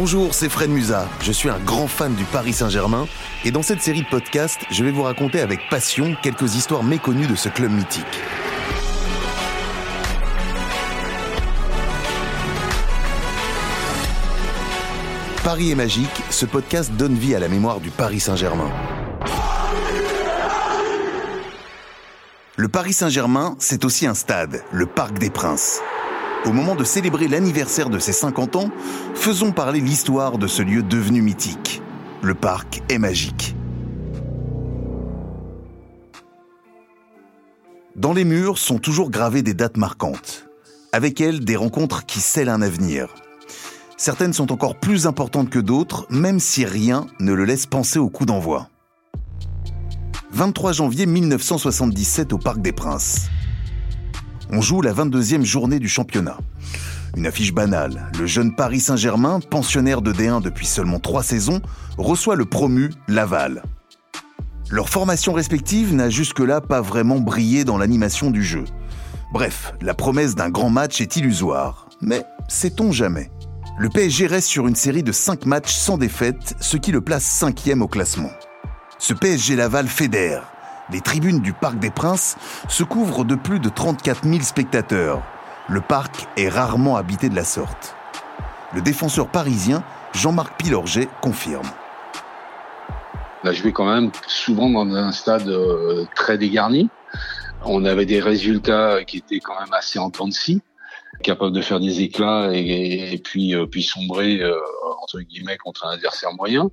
[0.00, 1.08] Bonjour, c'est Fred Musa.
[1.20, 3.08] Je suis un grand fan du Paris Saint-Germain
[3.44, 7.26] et dans cette série de podcasts, je vais vous raconter avec passion quelques histoires méconnues
[7.26, 8.06] de ce club mythique.
[15.42, 18.70] Paris est magique, ce podcast donne vie à la mémoire du Paris Saint-Germain.
[22.54, 25.80] Le Paris Saint-Germain, c'est aussi un stade, le Parc des Princes.
[26.44, 28.70] Au moment de célébrer l'anniversaire de ses 50 ans,
[29.14, 31.82] faisons parler l'histoire de ce lieu devenu mythique.
[32.22, 33.54] Le parc est magique.
[37.96, 40.48] Dans les murs sont toujours gravées des dates marquantes.
[40.92, 43.08] Avec elles, des rencontres qui scellent un avenir.
[43.96, 48.08] Certaines sont encore plus importantes que d'autres, même si rien ne le laisse penser au
[48.08, 48.68] coup d'envoi.
[50.30, 53.28] 23 janvier 1977 au Parc des Princes.
[54.50, 56.38] On joue la 22e journée du championnat.
[57.16, 61.60] Une affiche banale, le jeune Paris Saint-Germain, pensionnaire de D1 depuis seulement trois saisons,
[61.98, 63.62] reçoit le promu Laval.
[64.70, 68.64] Leur formation respective n'a jusque-là pas vraiment brillé dans l'animation du jeu.
[69.32, 71.88] Bref, la promesse d'un grand match est illusoire.
[72.00, 73.30] Mais sait-on jamais?
[73.78, 77.24] Le PSG reste sur une série de 5 matchs sans défaite, ce qui le place
[77.24, 78.32] cinquième au classement.
[78.98, 80.50] Ce PSG Laval fédère,
[80.90, 82.36] les tribunes du Parc des Princes
[82.68, 85.22] se couvrent de plus de 34 000 spectateurs.
[85.68, 87.94] Le parc est rarement habité de la sorte.
[88.74, 89.82] Le défenseur parisien
[90.14, 91.68] Jean-Marc Pilorget confirme.
[93.44, 96.88] On a joué quand même souvent dans un stade euh, très dégarni.
[97.64, 100.62] On avait des résultats qui étaient quand même assez en temps de scie
[101.22, 104.54] capable de faire des éclats et, puis euh, puis sombrer euh,
[105.02, 106.70] entre guillemets contre un adversaire moyen.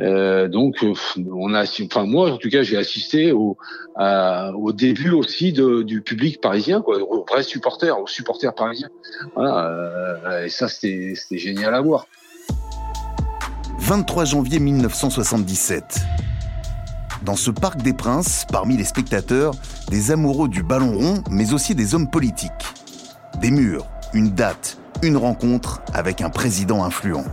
[0.00, 0.84] Euh, donc
[1.16, 3.56] on a, enfin moi en tout cas j'ai assisté au
[4.72, 8.90] début aussi du public parisien, aux vrais supporters, aux supporters parisiens.
[9.34, 12.06] Voilà, et ça c'était génial à voir.
[13.78, 16.00] 23 janvier 1977.
[17.22, 19.52] Dans ce parc des Princes, parmi les spectateurs,
[19.88, 22.52] des amoureux du ballon rond, mais aussi des hommes politiques.
[23.40, 27.24] Des murs, une date, une rencontre avec un président influent.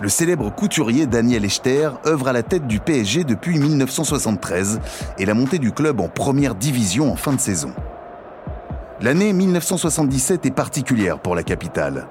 [0.00, 4.80] Le célèbre couturier Daniel Echter œuvre à la tête du PSG depuis 1973
[5.18, 7.72] et la montée du club en première division en fin de saison.
[9.00, 12.08] L'année 1977 est particulière pour la capitale.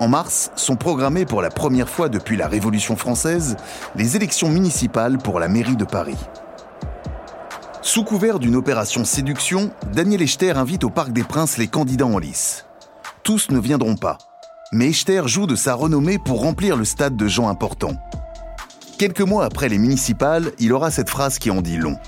[0.00, 3.56] En mars, sont programmées pour la première fois depuis la Révolution française
[3.94, 6.18] les élections municipales pour la mairie de Paris.
[7.82, 12.18] Sous couvert d'une opération séduction, Daniel Echter invite au Parc des Princes les candidats en
[12.18, 12.66] lice.
[13.22, 14.18] Tous ne viendront pas,
[14.72, 17.96] mais Echter joue de sa renommée pour remplir le stade de gens importants.
[18.98, 21.98] Quelques mois après les municipales, il aura cette phrase qui en dit long.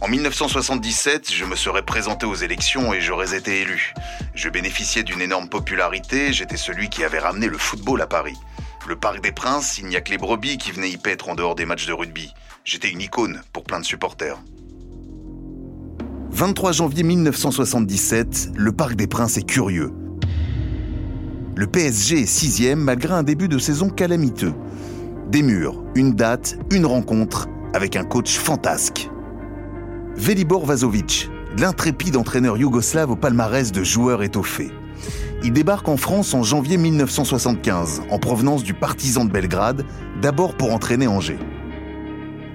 [0.00, 3.94] En 1977, je me serais présenté aux élections et j'aurais été élu.
[4.34, 8.36] Je bénéficiais d'une énorme popularité, j'étais celui qui avait ramené le football à Paris.
[8.88, 11.36] Le Parc des Princes, il n'y a que les brebis qui venaient y paître en
[11.36, 12.34] dehors des matchs de rugby.
[12.64, 14.38] J'étais une icône pour plein de supporters.
[16.30, 19.92] 23 janvier 1977, le Parc des Princes est curieux.
[21.54, 24.54] Le PSG est sixième malgré un début de saison calamiteux.
[25.30, 29.10] Des murs, une date, une rencontre avec un coach fantasque.
[30.16, 34.70] Velibor Vazovic, l'intrépide entraîneur yougoslave au palmarès de joueurs étoffés.
[35.44, 39.84] Il débarque en France en janvier 1975, en provenance du Partizan de Belgrade,
[40.22, 41.38] d'abord pour entraîner Angers.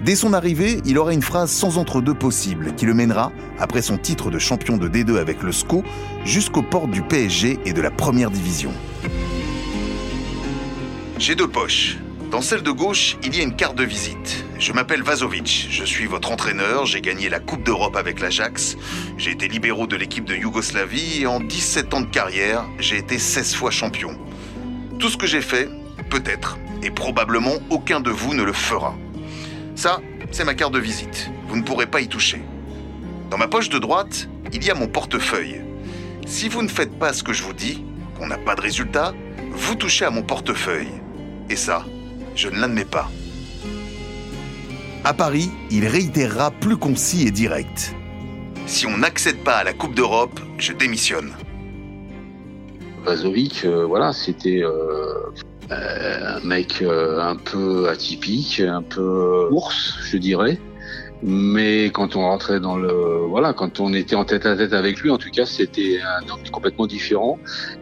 [0.04, 3.98] Dès son arrivée, il aura une phrase sans entre-deux possible qui le mènera, après son
[3.98, 5.84] titre de champion de D2 avec le SCO,
[6.24, 8.72] jusqu'aux portes du PSG et de la première division.
[11.18, 11.98] J'ai deux poches.
[12.30, 14.46] Dans celle de gauche, il y a une carte de visite.
[14.60, 18.78] Je m'appelle Vazovic, je suis votre entraîneur, j'ai gagné la Coupe d'Europe avec l'Ajax,
[19.18, 23.18] j'ai été libéraux de l'équipe de Yougoslavie et en 17 ans de carrière, j'ai été
[23.18, 24.12] 16 fois champion.
[25.00, 25.70] Tout ce que j'ai fait,
[26.10, 28.96] peut-être, et probablement aucun de vous ne le fera.
[29.78, 30.02] Ça,
[30.32, 31.30] c'est ma carte de visite.
[31.48, 32.42] Vous ne pourrez pas y toucher.
[33.30, 35.62] Dans ma poche de droite, il y a mon portefeuille.
[36.26, 37.84] Si vous ne faites pas ce que je vous dis,
[38.18, 39.14] qu'on n'a pas de résultat,
[39.52, 40.90] vous touchez à mon portefeuille.
[41.52, 41.86] Et ça,
[42.34, 43.12] je ne l'admets pas.
[45.04, 47.94] À Paris, il réitérera plus concis et direct.
[48.66, 51.34] Si on n'accède pas à la Coupe d'Europe, je démissionne.
[53.06, 55.30] Vazovic, euh, voilà, c'était euh,
[55.70, 60.60] un mec euh, un peu atypique, un peu ours, je dirais.
[61.24, 62.92] Mais quand on rentrait dans le,
[63.28, 66.30] voilà, quand on était en tête à tête avec lui, en tout cas, c'était un
[66.30, 67.40] homme complètement différent.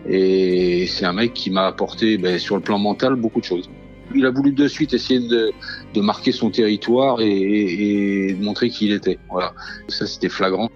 [0.07, 3.69] Et c'est un mec qui m'a apporté, ben, sur le plan mental, beaucoup de choses.
[4.13, 5.51] Il a voulu de suite essayer de,
[5.93, 9.19] de marquer son territoire et, et, de montrer qui il était.
[9.29, 9.53] Voilà,
[9.89, 10.69] ça c'était flagrant.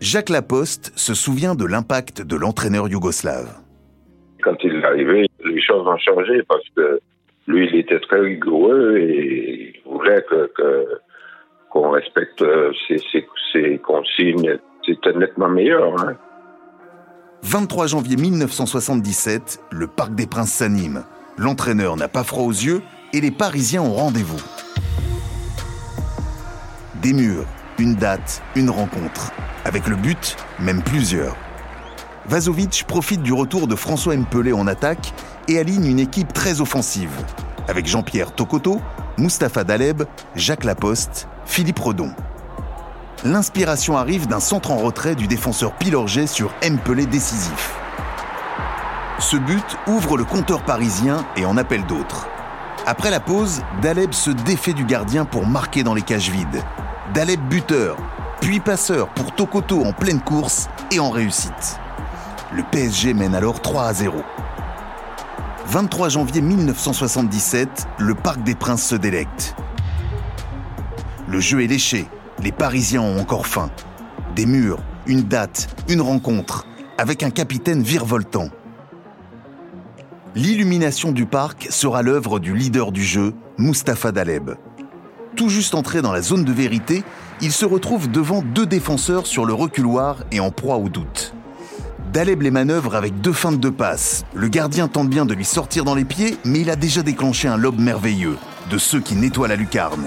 [0.00, 3.60] Jacques Laposte se souvient de l'impact de l'entraîneur yougoslave.
[4.42, 5.28] Quand il est arrivé,
[5.68, 7.00] choses ont changé parce que
[7.46, 10.50] lui, il était très rigoureux et il voulait que,
[11.70, 12.44] qu'on respecte
[12.86, 14.58] ses, consignes.
[14.84, 15.94] C'était nettement meilleur.
[17.42, 17.86] 23 hein.
[17.86, 21.04] janvier 1977, le Parc des Princes s'anime.
[21.36, 22.82] L'entraîneur n'a pas froid aux yeux
[23.12, 24.42] et les Parisiens ont rendez-vous.
[27.02, 27.46] Des murs,
[27.78, 29.32] une date, une rencontre.
[29.64, 31.36] Avec le but, même plusieurs.
[32.28, 35.14] Vazovic profite du retour de François Mpelé en attaque
[35.48, 37.10] et aligne une équipe très offensive,
[37.68, 38.82] avec Jean-Pierre Tokoto,
[39.16, 40.02] Mustapha Daleb,
[40.34, 42.12] Jacques Laposte, Philippe Redon.
[43.24, 47.74] L'inspiration arrive d'un centre en retrait du défenseur Pilorget sur Mpelé décisif.
[49.18, 52.28] Ce but ouvre le compteur parisien et en appelle d'autres.
[52.84, 56.62] Après la pause, Daleb se défait du gardien pour marquer dans les cages vides.
[57.14, 57.96] Daleb buteur,
[58.42, 61.80] puis passeur pour Tokoto en pleine course et en réussite.
[62.50, 64.16] Le PSG mène alors 3 à 0.
[65.66, 69.54] 23 janvier 1977, le Parc des Princes se délecte.
[71.28, 72.06] Le jeu est léché,
[72.42, 73.70] les Parisiens ont encore faim.
[74.34, 76.66] Des murs, une date, une rencontre,
[76.96, 78.48] avec un capitaine virevoltant.
[80.34, 84.52] L'illumination du parc sera l'œuvre du leader du jeu, Mustapha Daleb.
[85.36, 87.04] Tout juste entré dans la zone de vérité,
[87.42, 91.34] il se retrouve devant deux défenseurs sur le reculoir et en proie au doute.
[92.12, 94.24] Daleb les manœuvre avec deux feintes de passe.
[94.32, 97.48] Le gardien tente bien de lui sortir dans les pieds, mais il a déjà déclenché
[97.48, 98.38] un lobe merveilleux,
[98.70, 100.06] de ceux qui nettoient la lucarne.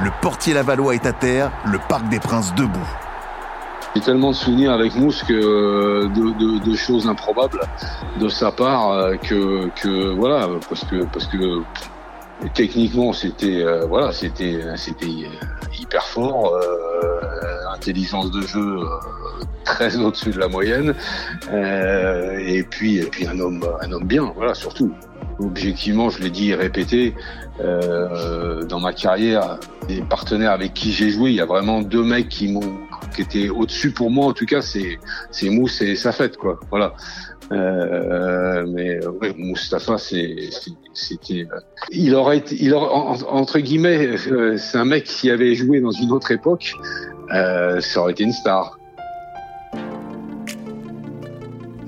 [0.00, 2.88] Le portier Lavallois est à terre, le Parc des Princes debout.
[3.96, 7.60] J'ai tellement de souvenirs avec Mousse euh, de, choses improbables
[8.20, 11.62] de sa part euh, que, voilà parce que
[12.54, 14.60] techniquement c'était euh, voilà c'était
[15.80, 16.54] hyper fort
[17.78, 18.80] intelligence de jeu
[19.64, 20.94] très au-dessus de la moyenne.
[21.52, 24.92] Et puis et puis un homme un homme bien voilà surtout.
[25.40, 27.14] Objectivement je l'ai dit et répété
[27.60, 29.58] dans ma carrière
[29.88, 32.78] des partenaires avec qui j'ai joué il y a vraiment deux mecs qui m'ont
[33.14, 34.26] qui était au-dessus pour moi.
[34.26, 34.98] En tout cas c'est
[35.30, 36.58] c'est Mousse et Safet quoi.
[36.70, 36.94] Voilà.
[37.50, 40.50] Euh, mais ouais, Moustapha c'est
[40.92, 41.46] c'était
[41.90, 46.30] il aurait été entre guillemets euh, c'est un mec qui avait joué dans une autre
[46.30, 46.74] époque
[47.32, 48.78] euh, ça aurait été une star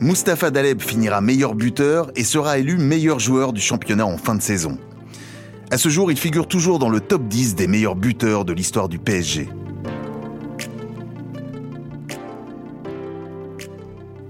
[0.00, 4.40] Mustapha Daleb finira meilleur buteur et sera élu meilleur joueur du championnat en fin de
[4.40, 4.78] saison.
[5.70, 8.88] À ce jour, il figure toujours dans le top 10 des meilleurs buteurs de l'histoire
[8.88, 9.50] du PSG.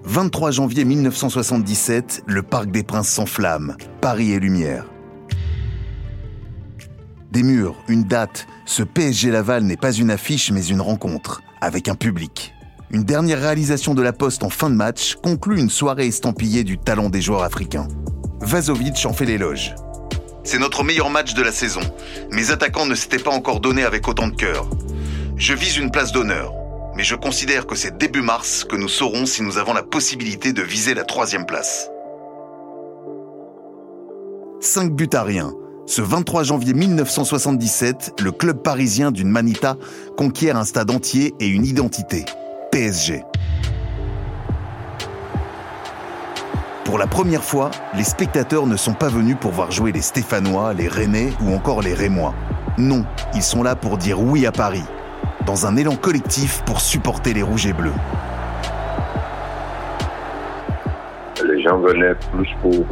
[0.04, 4.86] 23 janvier 1977, le Parc des Princes s'enflamme, Paris et lumière.
[7.30, 11.88] Des murs, une date, ce PSG Laval n'est pas une affiche mais une rencontre, avec
[11.88, 12.54] un public.
[12.90, 16.76] Une dernière réalisation de la Poste en fin de match conclut une soirée estampillée du
[16.76, 17.86] talent des joueurs africains.
[18.40, 19.74] Vazovic en fait l'éloge.
[20.42, 21.82] C'est notre meilleur match de la saison.
[22.32, 24.68] Mes attaquants ne s'étaient pas encore donnés avec autant de cœur.
[25.36, 26.54] Je vise une place d'honneur
[26.96, 30.52] mais je considère que c'est début mars que nous saurons si nous avons la possibilité
[30.52, 31.90] de viser la troisième place.
[34.60, 35.54] 5 buts à rien.
[35.86, 39.76] Ce 23 janvier 1977, le club parisien d'une Manita
[40.16, 42.24] conquiert un stade entier et une identité.
[42.70, 43.24] PSG.
[46.84, 50.74] Pour la première fois, les spectateurs ne sont pas venus pour voir jouer les Stéphanois,
[50.74, 52.34] les Rennais ou encore les Rémois.
[52.78, 54.84] Non, ils sont là pour dire oui à Paris,
[55.46, 57.92] dans un élan collectif pour supporter les rouges et bleus.
[61.44, 62.86] Les gens venaient plus pour,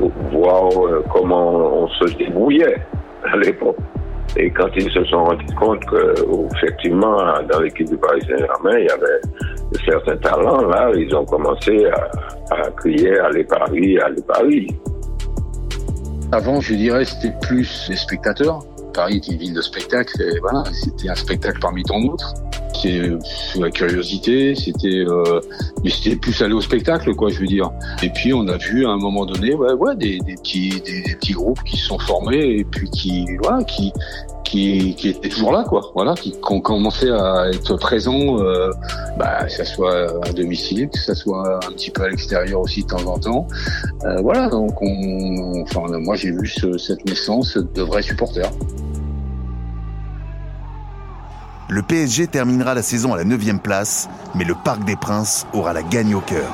[0.00, 2.76] voir euh, comment on se débrouillait
[3.24, 3.76] à l'époque.
[4.36, 6.14] Et quand ils se sont rendus compte que,
[6.56, 7.18] effectivement,
[7.50, 11.86] dans l'équipe du Paris Saint-Germain, il y avait certains talents, là, ils ont commencé
[12.50, 14.66] à, crier Allez Paris, allez Paris.
[16.32, 18.60] Avant, je dirais, c'était plus les spectateurs
[18.92, 22.34] Paris est une ville de spectacle, voilà, c'était un spectacle parmi tant d'autres.
[22.82, 25.40] C'est la curiosité, c'était, euh,
[25.84, 27.70] mais c'était plus aller au spectacle, quoi, je veux dire.
[28.02, 31.14] Et puis on a vu à un moment donné, ouais, ouais, des, des petits, des,
[31.14, 33.92] petits groupes qui se sont formés et puis qui, voilà, qui,
[34.44, 35.92] qui, qui étaient toujours là, quoi.
[35.94, 38.70] Voilà, qui, ont commencé à être présents, euh,
[39.16, 42.82] bah, que ça soit à domicile, que ça soit un petit peu à l'extérieur aussi
[42.82, 43.46] de temps en temps.
[44.04, 48.50] Euh, voilà, donc on, enfin, moi j'ai vu ce, cette naissance de vrais supporters.
[51.72, 55.72] Le PSG terminera la saison à la 9 place, mais le Parc des Princes aura
[55.72, 56.52] la gagne au cœur.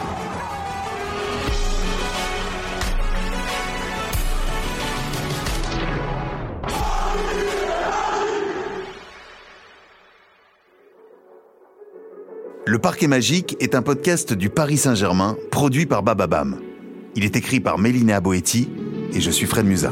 [12.65, 16.61] Le Parquet Magique est un podcast du Paris Saint-Germain, produit par Bababam.
[17.17, 18.69] Il est écrit par Mélina Boetti
[19.13, 19.91] et je suis Fred Musa.